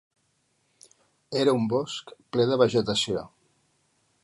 [1.41, 3.25] Era un bosc ple de vegetació.